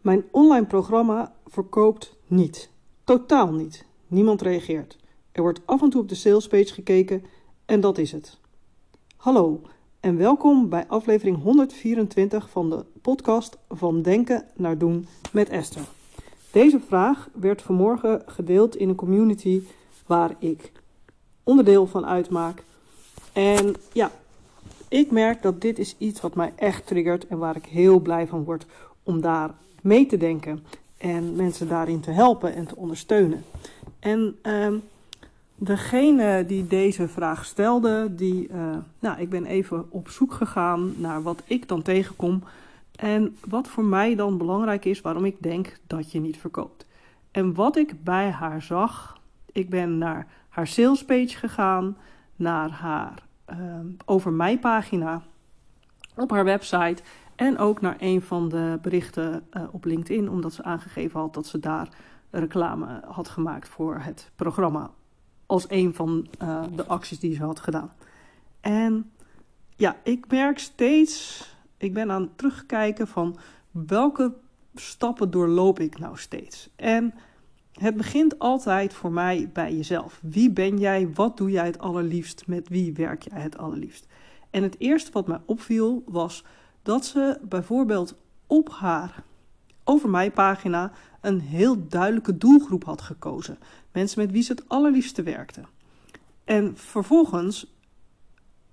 Mijn 0.00 0.24
online 0.30 0.66
programma 0.66 1.32
verkoopt 1.46 2.16
niet. 2.26 2.70
Totaal 3.04 3.52
niet. 3.52 3.84
Niemand 4.06 4.42
reageert. 4.42 4.98
Er 5.32 5.42
wordt 5.42 5.60
af 5.64 5.82
en 5.82 5.90
toe 5.90 6.00
op 6.00 6.08
de 6.08 6.14
salespage 6.14 6.72
gekeken 6.72 7.24
en 7.64 7.80
dat 7.80 7.98
is 7.98 8.12
het. 8.12 8.38
Hallo 9.16 9.60
en 10.00 10.16
welkom 10.16 10.68
bij 10.68 10.84
aflevering 10.88 11.42
124 11.42 12.50
van 12.50 12.70
de 12.70 12.84
podcast 13.02 13.58
Van 13.68 14.02
Denken 14.02 14.44
naar 14.56 14.78
Doen 14.78 15.06
met 15.32 15.48
Esther. 15.48 15.84
Deze 16.52 16.80
vraag 16.80 17.28
werd 17.34 17.62
vanmorgen 17.62 18.22
gedeeld 18.26 18.76
in 18.76 18.88
een 18.88 18.94
community 18.94 19.62
waar 20.06 20.36
ik 20.38 20.72
onderdeel 21.42 21.86
van 21.86 22.06
uitmaak. 22.06 22.64
En 23.32 23.74
ja, 23.92 24.10
ik 24.88 25.10
merk 25.10 25.42
dat 25.42 25.60
dit 25.60 25.78
is 25.78 25.94
iets 25.98 26.20
wat 26.20 26.34
mij 26.34 26.52
echt 26.56 26.86
triggert 26.86 27.26
en 27.26 27.38
waar 27.38 27.56
ik 27.56 27.64
heel 27.64 27.98
blij 27.98 28.26
van 28.26 28.44
word 28.44 28.66
om 29.02 29.20
daar 29.20 29.54
mee 29.80 30.06
te 30.06 30.16
denken 30.16 30.64
en 30.98 31.36
mensen 31.36 31.68
daarin 31.68 32.00
te 32.00 32.10
helpen 32.10 32.54
en 32.54 32.66
te 32.66 32.76
ondersteunen. 32.76 33.44
En 33.98 34.38
uh, 34.42 34.68
degene 35.54 36.44
die 36.46 36.66
deze 36.66 37.08
vraag 37.08 37.44
stelde, 37.44 38.14
die, 38.14 38.48
uh, 38.48 38.76
nou, 38.98 39.20
ik 39.20 39.28
ben 39.28 39.44
even 39.46 39.86
op 39.90 40.08
zoek 40.08 40.32
gegaan 40.32 40.94
naar 40.96 41.22
wat 41.22 41.42
ik 41.44 41.68
dan 41.68 41.82
tegenkom 41.82 42.42
en 42.96 43.36
wat 43.48 43.68
voor 43.68 43.84
mij 43.84 44.14
dan 44.14 44.38
belangrijk 44.38 44.84
is, 44.84 45.00
waarom 45.00 45.24
ik 45.24 45.36
denk 45.38 45.78
dat 45.86 46.12
je 46.12 46.20
niet 46.20 46.36
verkoopt. 46.36 46.86
En 47.30 47.54
wat 47.54 47.76
ik 47.76 48.04
bij 48.04 48.30
haar 48.30 48.62
zag, 48.62 49.20
ik 49.52 49.70
ben 49.70 49.98
naar 49.98 50.26
haar 50.48 50.66
salespage 50.66 51.36
gegaan, 51.36 51.96
naar 52.36 52.70
haar 52.70 53.22
uh, 53.50 53.56
over 54.04 54.32
mij 54.32 54.58
pagina 54.58 55.22
op 56.16 56.30
haar 56.30 56.44
website 56.44 57.02
en 57.40 57.58
ook 57.58 57.80
naar 57.80 57.96
een 57.98 58.22
van 58.22 58.48
de 58.48 58.78
berichten 58.82 59.46
uh, 59.52 59.62
op 59.70 59.84
LinkedIn, 59.84 60.30
omdat 60.30 60.52
ze 60.52 60.62
aangegeven 60.62 61.20
had 61.20 61.34
dat 61.34 61.46
ze 61.46 61.58
daar 61.58 61.88
reclame 62.30 63.00
had 63.06 63.28
gemaakt 63.28 63.68
voor 63.68 63.98
het 63.98 64.30
programma. 64.36 64.90
Als 65.46 65.64
een 65.68 65.94
van 65.94 66.26
uh, 66.42 66.62
de 66.74 66.86
acties 66.86 67.18
die 67.18 67.34
ze 67.34 67.42
had 67.42 67.60
gedaan. 67.60 67.92
En 68.60 69.10
ja, 69.76 69.96
ik 70.02 70.30
merk 70.30 70.58
steeds, 70.58 71.44
ik 71.76 71.94
ben 71.94 72.10
aan 72.10 72.22
het 72.22 72.38
terugkijken 72.38 73.08
van 73.08 73.36
welke 73.70 74.34
stappen 74.74 75.30
doorloop 75.30 75.78
ik 75.78 75.98
nou 75.98 76.18
steeds. 76.18 76.70
En 76.76 77.14
het 77.72 77.96
begint 77.96 78.38
altijd 78.38 78.94
voor 78.94 79.12
mij 79.12 79.50
bij 79.52 79.74
jezelf. 79.76 80.18
Wie 80.22 80.50
ben 80.50 80.78
jij? 80.78 81.10
Wat 81.14 81.36
doe 81.36 81.50
jij 81.50 81.66
het 81.66 81.78
allerliefst? 81.78 82.46
Met 82.46 82.68
wie 82.68 82.92
werk 82.92 83.22
jij 83.22 83.40
het 83.40 83.58
allerliefst? 83.58 84.06
En 84.50 84.62
het 84.62 84.78
eerste 84.78 85.12
wat 85.12 85.26
mij 85.26 85.40
opviel 85.44 86.02
was 86.06 86.44
dat 86.90 87.04
ze 87.04 87.38
bijvoorbeeld 87.42 88.14
op 88.46 88.70
haar 88.70 89.22
over 89.84 90.08
mij 90.08 90.30
pagina 90.30 90.92
een 91.20 91.40
heel 91.40 91.88
duidelijke 91.88 92.38
doelgroep 92.38 92.84
had 92.84 93.00
gekozen. 93.00 93.58
Mensen 93.92 94.20
met 94.20 94.30
wie 94.30 94.42
ze 94.42 94.52
het 94.52 94.68
allerliefste 94.68 95.22
werkte. 95.22 95.60
En 96.44 96.76
vervolgens, 96.76 97.66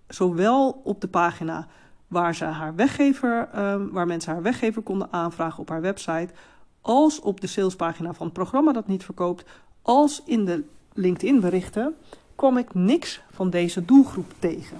zowel 0.07 0.81
op 0.83 1.01
de 1.01 1.07
pagina 1.07 1.67
waar, 2.07 2.35
ze 2.35 2.45
haar 2.45 2.75
weggever, 2.75 3.49
um, 3.59 3.91
waar 3.91 4.07
mensen 4.07 4.33
haar 4.33 4.41
weggever 4.41 4.81
konden 4.81 5.07
aanvragen 5.11 5.59
op 5.59 5.69
haar 5.69 5.81
website, 5.81 6.33
als 6.81 7.19
op 7.19 7.41
de 7.41 7.47
salespagina 7.47 8.13
van 8.13 8.25
het 8.25 8.35
programma 8.35 8.71
dat 8.71 8.87
niet 8.87 9.03
verkoopt, 9.03 9.45
als 9.81 10.21
in 10.25 10.45
de 10.45 10.63
LinkedIn 10.93 11.39
berichten, 11.39 11.95
kwam 12.35 12.57
ik 12.57 12.73
niks 12.73 13.21
van 13.31 13.49
deze 13.49 13.85
doelgroep 13.85 14.33
tegen. 14.39 14.77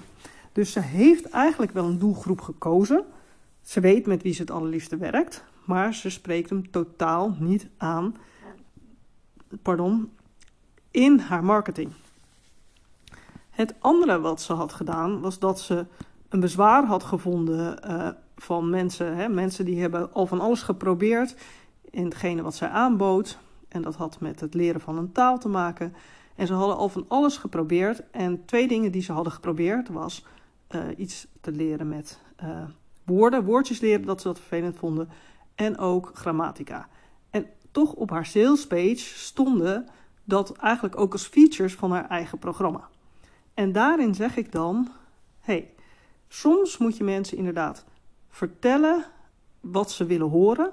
Dus 0.52 0.72
ze 0.72 0.80
heeft 0.80 1.28
eigenlijk 1.28 1.72
wel 1.72 1.84
een 1.84 1.98
doelgroep 1.98 2.40
gekozen. 2.40 3.04
Ze 3.68 3.80
weet 3.80 4.06
met 4.06 4.22
wie 4.22 4.32
ze 4.32 4.40
het 4.40 4.50
allerliefste 4.50 4.96
werkt, 4.96 5.44
maar 5.64 5.94
ze 5.94 6.10
spreekt 6.10 6.50
hem 6.50 6.70
totaal 6.70 7.36
niet 7.38 7.68
aan 7.76 8.16
pardon, 9.62 10.12
in 10.90 11.18
haar 11.18 11.44
marketing. 11.44 11.92
Het 13.50 13.74
andere 13.78 14.20
wat 14.20 14.40
ze 14.40 14.52
had 14.52 14.72
gedaan 14.72 15.20
was 15.20 15.38
dat 15.38 15.60
ze 15.60 15.86
een 16.28 16.40
bezwaar 16.40 16.84
had 16.84 17.02
gevonden 17.02 17.88
uh, 17.90 18.08
van 18.36 18.70
mensen. 18.70 19.16
Hè, 19.16 19.28
mensen 19.28 19.64
die 19.64 19.80
hebben 19.80 20.12
al 20.12 20.26
van 20.26 20.40
alles 20.40 20.62
geprobeerd 20.62 21.36
in 21.90 22.04
hetgene 22.04 22.42
wat 22.42 22.54
zij 22.54 22.68
aanbood. 22.68 23.38
En 23.68 23.82
dat 23.82 23.96
had 23.96 24.20
met 24.20 24.40
het 24.40 24.54
leren 24.54 24.80
van 24.80 24.98
een 24.98 25.12
taal 25.12 25.38
te 25.38 25.48
maken. 25.48 25.94
En 26.34 26.46
ze 26.46 26.52
hadden 26.52 26.76
al 26.76 26.88
van 26.88 27.04
alles 27.08 27.36
geprobeerd. 27.36 28.10
En 28.10 28.44
twee 28.44 28.68
dingen 28.68 28.92
die 28.92 29.02
ze 29.02 29.12
hadden 29.12 29.32
geprobeerd 29.32 29.88
was 29.88 30.24
uh, 30.70 30.82
iets 30.96 31.26
te 31.40 31.52
leren 31.52 31.88
met 31.88 32.20
uh, 32.42 32.62
woorden, 33.08 33.44
woordjes 33.44 33.80
leren, 33.80 34.06
dat 34.06 34.20
ze 34.20 34.28
dat 34.28 34.38
vervelend 34.38 34.76
vonden. 34.76 35.08
En 35.54 35.78
ook 35.78 36.10
grammatica. 36.14 36.88
En 37.30 37.46
toch 37.70 37.92
op 37.92 38.10
haar 38.10 38.26
salespage 38.26 38.96
stonden 38.96 39.88
dat 40.24 40.56
eigenlijk 40.56 41.00
ook 41.00 41.12
als 41.12 41.26
features 41.26 41.74
van 41.74 41.90
haar 41.90 42.08
eigen 42.08 42.38
programma. 42.38 42.88
En 43.54 43.72
daarin 43.72 44.14
zeg 44.14 44.36
ik 44.36 44.52
dan: 44.52 44.88
hey, 45.40 45.70
soms 46.28 46.78
moet 46.78 46.96
je 46.96 47.04
mensen 47.04 47.36
inderdaad 47.36 47.84
vertellen 48.28 49.04
wat 49.60 49.90
ze 49.90 50.04
willen 50.04 50.28
horen 50.28 50.72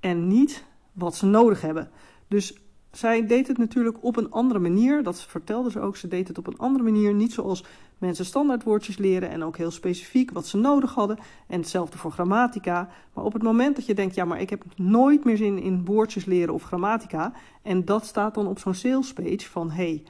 en 0.00 0.26
niet 0.26 0.64
wat 0.92 1.16
ze 1.16 1.26
nodig 1.26 1.60
hebben. 1.60 1.90
Dus 2.28 2.58
zij 2.92 3.26
deed 3.26 3.48
het 3.48 3.58
natuurlijk 3.58 3.96
op 4.00 4.16
een 4.16 4.30
andere 4.30 4.58
manier. 4.58 5.02
Dat 5.02 5.22
vertelde 5.22 5.70
ze 5.70 5.80
ook. 5.80 5.96
Ze 5.96 6.08
deed 6.08 6.28
het 6.28 6.38
op 6.38 6.46
een 6.46 6.58
andere 6.58 6.84
manier. 6.84 7.14
Niet 7.14 7.32
zoals 7.32 7.64
mensen 7.98 8.24
standaardwoordjes 8.24 8.96
leren 8.96 9.30
en 9.30 9.44
ook 9.44 9.56
heel 9.56 9.70
specifiek 9.70 10.30
wat 10.30 10.46
ze 10.46 10.56
nodig 10.56 10.94
hadden. 10.94 11.18
En 11.46 11.60
hetzelfde 11.60 11.98
voor 11.98 12.10
grammatica. 12.10 12.88
Maar 13.12 13.24
op 13.24 13.32
het 13.32 13.42
moment 13.42 13.76
dat 13.76 13.86
je 13.86 13.94
denkt, 13.94 14.14
ja, 14.14 14.24
maar 14.24 14.40
ik 14.40 14.50
heb 14.50 14.64
nooit 14.76 15.24
meer 15.24 15.36
zin 15.36 15.58
in 15.58 15.84
woordjes 15.84 16.24
leren 16.24 16.54
of 16.54 16.62
grammatica. 16.62 17.32
En 17.62 17.84
dat 17.84 18.06
staat 18.06 18.34
dan 18.34 18.46
op 18.46 18.58
zo'n 18.58 18.74
sales 18.74 19.12
page 19.12 19.50
van, 19.50 19.70
hé, 19.70 20.02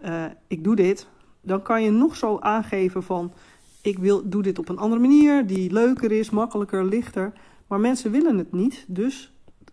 hey, 0.00 0.28
uh, 0.28 0.34
ik 0.46 0.64
doe 0.64 0.76
dit. 0.76 1.08
Dan 1.40 1.62
kan 1.62 1.82
je 1.82 1.90
nog 1.90 2.16
zo 2.16 2.38
aangeven 2.38 3.02
van, 3.02 3.32
ik 3.82 3.98
wil, 3.98 4.28
doe 4.28 4.42
dit 4.42 4.58
op 4.58 4.68
een 4.68 4.78
andere 4.78 5.00
manier. 5.00 5.46
Die 5.46 5.72
leuker 5.72 6.12
is, 6.12 6.30
makkelijker, 6.30 6.84
lichter. 6.84 7.32
Maar 7.66 7.80
mensen 7.80 8.10
willen 8.10 8.38
het 8.38 8.52
niet. 8.52 8.84
Dus 8.88 9.32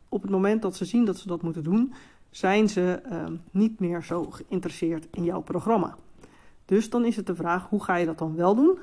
op 0.10 0.22
het 0.22 0.32
moment 0.32 0.62
dat 0.62 0.76
ze 0.76 0.86
zien 0.86 1.06
dat 1.06 1.18
ze 1.18 1.28
dat 1.28 1.42
moeten 1.42 1.64
doen 1.64 1.94
zijn 2.34 2.70
ze 2.70 3.02
uh, 3.12 3.24
niet 3.52 3.80
meer 3.80 4.04
zo 4.04 4.26
geïnteresseerd 4.30 5.08
in 5.12 5.24
jouw 5.24 5.42
programma. 5.42 5.96
Dus 6.66 6.90
dan 6.90 7.06
is 7.06 7.16
het 7.16 7.28
de 7.28 7.36
vraag, 7.36 7.70
hoe 7.70 7.84
ga 7.84 7.96
je 7.96 8.06
dat 8.06 8.18
dan 8.18 8.36
wel 8.36 8.56
doen? 8.56 8.80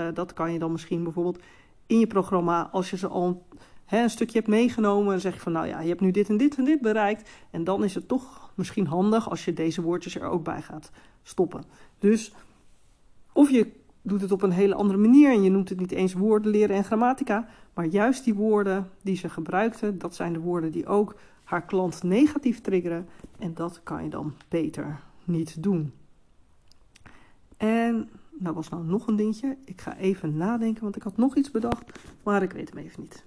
Uh, 0.00 0.06
dat 0.14 0.32
kan 0.32 0.52
je 0.52 0.58
dan 0.58 0.72
misschien 0.72 1.02
bijvoorbeeld 1.02 1.42
in 1.86 1.98
je 1.98 2.06
programma, 2.06 2.68
als 2.72 2.90
je 2.90 2.96
ze 2.96 3.08
al 3.08 3.46
hè, 3.84 4.02
een 4.02 4.10
stukje 4.10 4.38
hebt 4.38 4.50
meegenomen, 4.50 5.10
dan 5.10 5.20
zeg 5.20 5.34
je 5.34 5.40
van 5.40 5.52
nou 5.52 5.66
ja, 5.66 5.80
je 5.80 5.88
hebt 5.88 6.00
nu 6.00 6.10
dit 6.10 6.28
en 6.28 6.36
dit 6.36 6.56
en 6.56 6.64
dit 6.64 6.80
bereikt. 6.80 7.30
En 7.50 7.64
dan 7.64 7.84
is 7.84 7.94
het 7.94 8.08
toch 8.08 8.52
misschien 8.54 8.86
handig 8.86 9.30
als 9.30 9.44
je 9.44 9.52
deze 9.52 9.82
woordjes 9.82 10.16
er 10.16 10.28
ook 10.28 10.44
bij 10.44 10.62
gaat 10.62 10.90
stoppen. 11.22 11.64
Dus 11.98 12.34
of 13.32 13.50
je 13.50 13.72
doet 14.02 14.20
het 14.20 14.32
op 14.32 14.42
een 14.42 14.50
hele 14.50 14.74
andere 14.74 14.98
manier 14.98 15.32
en 15.32 15.42
je 15.42 15.50
noemt 15.50 15.68
het 15.68 15.80
niet 15.80 15.92
eens 15.92 16.12
woorden 16.12 16.50
leren 16.50 16.76
en 16.76 16.84
grammatica, 16.84 17.48
maar 17.74 17.86
juist 17.86 18.24
die 18.24 18.34
woorden 18.34 18.90
die 19.02 19.16
ze 19.16 19.28
gebruikten, 19.28 19.98
dat 19.98 20.14
zijn 20.14 20.32
de 20.32 20.38
woorden 20.38 20.70
die 20.70 20.86
ook 20.86 21.16
haar 21.54 21.64
klant 21.64 22.02
negatief 22.02 22.60
triggeren. 22.60 23.08
En 23.38 23.54
dat 23.54 23.80
kan 23.82 24.04
je 24.04 24.10
dan 24.10 24.34
beter 24.48 25.00
niet 25.24 25.62
doen. 25.62 25.92
En 27.56 28.10
nou 28.38 28.54
was 28.54 28.68
nou 28.68 28.84
nog 28.84 29.06
een 29.06 29.16
dingetje. 29.16 29.56
Ik 29.64 29.80
ga 29.80 29.96
even 29.96 30.36
nadenken, 30.36 30.82
want 30.82 30.96
ik 30.96 31.02
had 31.02 31.16
nog 31.16 31.36
iets 31.36 31.50
bedacht, 31.50 31.98
maar 32.22 32.42
ik 32.42 32.52
weet 32.52 32.68
hem 32.68 32.78
even 32.78 33.00
niet. 33.00 33.22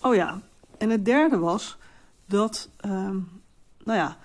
Oh 0.00 0.14
ja, 0.14 0.40
en 0.78 0.90
het 0.90 1.04
derde 1.04 1.38
was 1.38 1.78
dat, 2.26 2.70
um, 2.84 3.42
nou 3.84 3.98
ja, 3.98 4.18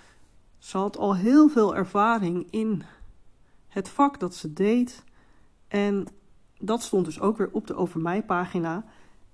ze 0.58 0.78
had 0.78 0.98
al 0.98 1.16
heel 1.16 1.50
veel 1.50 1.76
ervaring 1.76 2.48
in 2.50 2.84
het 3.68 3.90
vak 3.90 4.20
dat 4.20 4.36
ze 4.36 4.54
deed. 4.54 5.04
En 5.68 6.08
dat 6.58 6.82
stond 6.82 7.06
dus 7.06 7.20
ook 7.20 7.38
weer 7.38 7.50
op 7.52 7.68
de 7.68 7.76
Over 7.76 8.00
Mij 8.00 8.24
pagina. 8.24 8.84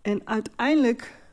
En 0.01 0.27
uiteindelijk 0.27 1.23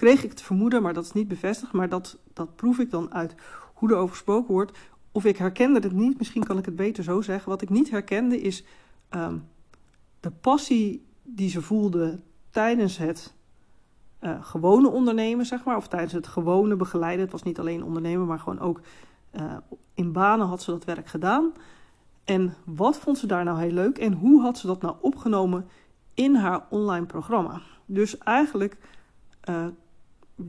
kreeg 0.00 0.24
ik 0.24 0.30
het 0.30 0.42
vermoeden, 0.42 0.82
maar 0.82 0.94
dat 0.94 1.04
is 1.04 1.12
niet 1.12 1.28
bevestigd, 1.28 1.72
maar 1.72 1.88
dat, 1.88 2.18
dat 2.32 2.56
proef 2.56 2.78
ik 2.78 2.90
dan 2.90 3.14
uit 3.14 3.34
hoe 3.74 3.90
er 3.90 3.96
over 3.96 4.14
gesproken 4.14 4.54
wordt. 4.54 4.78
Of 5.12 5.24
ik 5.24 5.36
herkende 5.36 5.80
het 5.80 5.92
niet, 5.92 6.18
misschien 6.18 6.44
kan 6.44 6.58
ik 6.58 6.64
het 6.64 6.76
beter 6.76 7.04
zo 7.04 7.20
zeggen. 7.20 7.50
Wat 7.50 7.62
ik 7.62 7.70
niet 7.70 7.90
herkende 7.90 8.40
is 8.40 8.64
um, 9.10 9.48
de 10.20 10.30
passie 10.30 11.06
die 11.22 11.50
ze 11.50 11.62
voelde 11.62 12.20
tijdens 12.50 12.96
het 12.96 13.34
uh, 14.20 14.44
gewone 14.44 14.88
ondernemen, 14.88 15.46
zeg 15.46 15.64
maar. 15.64 15.76
Of 15.76 15.88
tijdens 15.88 16.12
het 16.12 16.26
gewone 16.26 16.76
begeleiden. 16.76 17.22
Het 17.22 17.32
was 17.32 17.42
niet 17.42 17.58
alleen 17.58 17.84
ondernemen, 17.84 18.26
maar 18.26 18.38
gewoon 18.38 18.60
ook 18.60 18.80
uh, 19.32 19.56
in 19.94 20.12
banen 20.12 20.46
had 20.46 20.62
ze 20.62 20.70
dat 20.70 20.84
werk 20.84 21.06
gedaan. 21.06 21.52
En 22.24 22.54
wat 22.64 22.98
vond 22.98 23.18
ze 23.18 23.26
daar 23.26 23.44
nou 23.44 23.60
heel 23.60 23.72
leuk 23.72 23.98
en 23.98 24.12
hoe 24.12 24.42
had 24.42 24.58
ze 24.58 24.66
dat 24.66 24.82
nou 24.82 24.94
opgenomen 25.00 25.68
in 26.14 26.34
haar 26.34 26.66
online 26.70 27.06
programma? 27.06 27.60
Dus 27.86 28.18
eigenlijk 28.18 28.76
uh, 29.48 29.66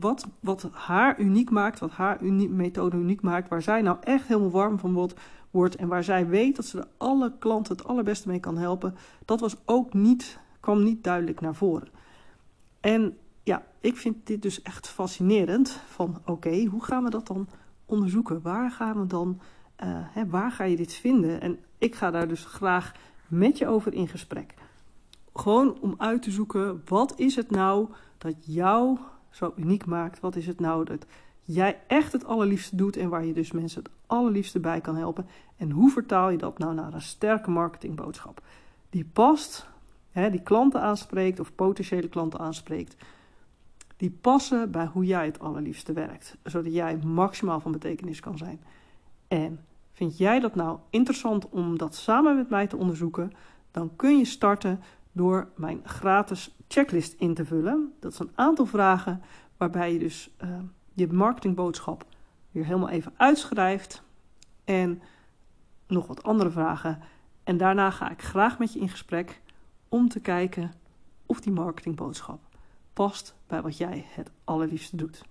wat, 0.00 0.26
wat 0.40 0.68
haar 0.72 1.20
uniek 1.20 1.50
maakt, 1.50 1.78
wat 1.78 1.90
haar 1.90 2.24
methode 2.24 2.96
uniek 2.96 3.22
maakt, 3.22 3.48
waar 3.48 3.62
zij 3.62 3.82
nou 3.82 3.96
echt 4.00 4.26
helemaal 4.26 4.50
warm 4.50 4.78
van 4.78 4.92
wordt, 4.92 5.14
wordt 5.50 5.76
en 5.76 5.88
waar 5.88 6.04
zij 6.04 6.26
weet 6.26 6.56
dat 6.56 6.64
ze 6.64 6.76
de 6.76 6.86
alle 6.96 7.32
klanten 7.38 7.76
het 7.76 7.86
allerbeste 7.86 8.28
mee 8.28 8.40
kan 8.40 8.58
helpen, 8.58 8.94
dat 9.24 9.40
was 9.40 9.56
ook 9.64 9.94
niet, 9.94 10.38
kwam 10.60 10.82
niet 10.82 11.04
duidelijk 11.04 11.40
naar 11.40 11.54
voren. 11.54 11.88
En 12.80 13.16
ja, 13.42 13.66
ik 13.80 13.96
vind 13.96 14.26
dit 14.26 14.42
dus 14.42 14.62
echt 14.62 14.88
fascinerend. 14.88 15.70
Van 15.86 16.20
oké, 16.24 16.64
hoe 16.64 16.84
gaan 16.84 17.04
we 17.04 17.10
dat 17.10 17.26
dan 17.26 17.48
onderzoeken? 17.86 18.42
Waar 18.42 18.70
gaan 18.70 19.00
we 19.00 19.06
dan, 19.06 19.40
uh, 19.84 19.88
hè, 19.88 20.26
waar 20.26 20.52
ga 20.52 20.64
je 20.64 20.76
dit 20.76 20.92
vinden? 20.92 21.40
En 21.40 21.58
ik 21.78 21.94
ga 21.94 22.10
daar 22.10 22.28
dus 22.28 22.44
graag 22.44 22.92
met 23.28 23.58
je 23.58 23.66
over 23.66 23.92
in 23.94 24.08
gesprek. 24.08 24.54
Gewoon 25.34 25.80
om 25.80 25.94
uit 25.98 26.22
te 26.22 26.30
zoeken, 26.30 26.82
wat 26.84 27.18
is 27.18 27.36
het 27.36 27.50
nou 27.50 27.88
dat 28.18 28.34
jou 28.46 28.98
zo 29.32 29.52
uniek 29.56 29.86
maakt? 29.86 30.20
Wat 30.20 30.36
is 30.36 30.46
het 30.46 30.60
nou 30.60 30.84
dat 30.84 31.06
jij 31.42 31.80
echt 31.86 32.12
het 32.12 32.24
allerliefste 32.24 32.76
doet 32.76 32.96
en 32.96 33.08
waar 33.08 33.24
je 33.24 33.32
dus 33.32 33.52
mensen 33.52 33.82
het 33.82 33.92
allerliefste 34.06 34.60
bij 34.60 34.80
kan 34.80 34.96
helpen? 34.96 35.26
En 35.56 35.70
hoe 35.70 35.90
vertaal 35.90 36.30
je 36.30 36.38
dat 36.38 36.58
nou 36.58 36.74
naar 36.74 36.94
een 36.94 37.02
sterke 37.02 37.50
marketingboodschap? 37.50 38.42
Die 38.90 39.04
past, 39.12 39.66
hè, 40.10 40.30
die 40.30 40.42
klanten 40.42 40.80
aanspreekt 40.80 41.40
of 41.40 41.54
potentiële 41.54 42.08
klanten 42.08 42.40
aanspreekt 42.40 42.96
die 44.02 44.18
passen 44.20 44.70
bij 44.70 44.86
hoe 44.86 45.04
jij 45.04 45.24
het 45.24 45.40
allerliefste 45.40 45.92
werkt, 45.92 46.36
zodat 46.44 46.72
jij 46.72 46.96
maximaal 46.96 47.60
van 47.60 47.72
betekenis 47.72 48.20
kan 48.20 48.38
zijn. 48.38 48.60
En 49.28 49.60
vind 49.92 50.18
jij 50.18 50.40
dat 50.40 50.54
nou 50.54 50.78
interessant 50.90 51.48
om 51.48 51.78
dat 51.78 51.94
samen 51.94 52.36
met 52.36 52.50
mij 52.50 52.66
te 52.66 52.76
onderzoeken? 52.76 53.32
Dan 53.70 53.90
kun 53.96 54.18
je 54.18 54.24
starten 54.24 54.80
door 55.12 55.48
mijn 55.56 55.80
gratis 55.84 56.56
checklist 56.68 57.14
in 57.18 57.34
te 57.34 57.44
vullen. 57.44 57.92
Dat 58.00 58.12
is 58.12 58.18
een 58.18 58.32
aantal 58.34 58.66
vragen 58.66 59.22
waarbij 59.56 59.92
je 59.92 59.98
dus 59.98 60.30
uh, 60.44 60.58
je 60.92 61.08
marketingboodschap 61.08 62.04
weer 62.50 62.64
helemaal 62.64 62.88
even 62.88 63.12
uitschrijft 63.16 64.02
en 64.64 65.02
nog 65.86 66.06
wat 66.06 66.22
andere 66.22 66.50
vragen. 66.50 67.00
En 67.44 67.56
daarna 67.56 67.90
ga 67.90 68.10
ik 68.10 68.22
graag 68.22 68.58
met 68.58 68.72
je 68.72 68.80
in 68.80 68.88
gesprek 68.88 69.40
om 69.88 70.08
te 70.08 70.20
kijken 70.20 70.72
of 71.26 71.40
die 71.40 71.52
marketingboodschap 71.52 72.40
past 72.92 73.34
bij 73.46 73.62
wat 73.62 73.76
jij 73.76 74.04
het 74.08 74.30
allerliefste 74.44 74.96
doet. 74.96 75.24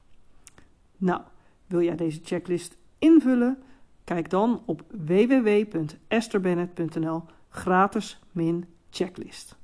Nou, 0.97 1.21
wil 1.67 1.81
jij 1.81 1.95
deze 1.95 2.19
checklist 2.23 2.77
invullen? 2.99 3.63
Kijk 4.03 4.29
dan 4.29 4.63
op 4.65 4.83
www.esterbennett.nl 5.05 7.23
gratis 7.49 8.19
min 8.31 8.65
checklist. 8.89 9.59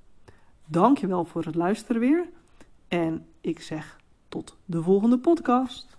Dankjewel 0.70 1.26
voor 1.26 1.44
het 1.44 1.56
luisteren 1.56 2.02
weer 2.02 2.30
en 2.88 3.26
ik 3.42 3.60
zeg 3.60 4.00
tot 4.30 4.58
de 4.66 4.84
volgende 4.84 5.18
podcast. 5.18 5.98